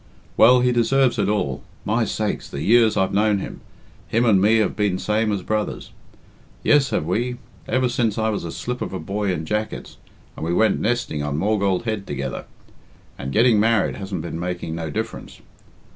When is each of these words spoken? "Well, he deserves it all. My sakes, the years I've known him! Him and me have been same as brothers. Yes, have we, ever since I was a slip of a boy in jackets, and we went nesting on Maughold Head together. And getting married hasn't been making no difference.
"Well, 0.35 0.61
he 0.61 0.71
deserves 0.71 1.19
it 1.19 1.29
all. 1.29 1.61
My 1.85 2.05
sakes, 2.05 2.49
the 2.49 2.63
years 2.63 2.97
I've 2.97 3.13
known 3.13 3.37
him! 3.37 3.61
Him 4.07 4.25
and 4.25 4.41
me 4.41 4.55
have 4.55 4.75
been 4.75 4.97
same 4.97 5.31
as 5.31 5.43
brothers. 5.43 5.91
Yes, 6.63 6.89
have 6.89 7.05
we, 7.05 7.37
ever 7.67 7.87
since 7.87 8.17
I 8.17 8.29
was 8.29 8.43
a 8.43 8.51
slip 8.51 8.81
of 8.81 8.93
a 8.93 8.99
boy 8.99 9.31
in 9.31 9.45
jackets, 9.45 9.97
and 10.35 10.43
we 10.43 10.55
went 10.55 10.79
nesting 10.79 11.21
on 11.21 11.37
Maughold 11.37 11.83
Head 11.83 12.07
together. 12.07 12.45
And 13.19 13.31
getting 13.31 13.59
married 13.59 13.97
hasn't 13.97 14.23
been 14.23 14.39
making 14.39 14.73
no 14.73 14.89
difference. 14.89 15.39